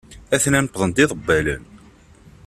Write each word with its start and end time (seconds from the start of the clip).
Atnan 0.35 0.65
wwḍen-d 0.73 0.97
yiḍebbalen. 0.99 1.63